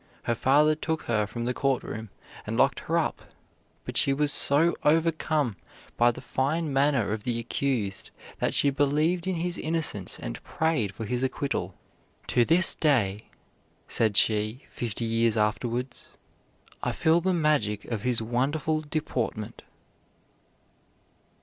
Her 0.23 0.33
father 0.33 0.73
took 0.73 1.03
her 1.03 1.27
from 1.27 1.45
the 1.45 1.53
courtroom, 1.53 2.09
and 2.47 2.57
locked 2.57 2.79
her 2.79 2.97
up, 2.97 3.21
but 3.85 3.95
she 3.97 4.13
was 4.13 4.33
so 4.33 4.75
overcome 4.83 5.57
by 5.95 6.09
the 6.09 6.21
fine 6.21 6.73
manner 6.73 7.11
of 7.11 7.23
the 7.23 7.37
accused 7.37 8.09
that 8.39 8.55
she 8.55 8.71
believed 8.71 9.27
in 9.27 9.35
his 9.35 9.59
innocence 9.59 10.17
and 10.17 10.43
prayed 10.43 10.91
for 10.91 11.05
his 11.05 11.21
acquittal. 11.21 11.75
"To 12.29 12.43
this 12.43 12.73
day," 12.73 13.25
said 13.87 14.17
she 14.17 14.63
fifty 14.71 15.05
years 15.05 15.37
afterwards, 15.37 16.07
"I 16.81 16.93
feel 16.93 17.21
the 17.21 17.31
magic 17.31 17.85
of 17.85 18.01
his 18.01 18.23
wonderful 18.23 18.81
deportment." 18.81 19.61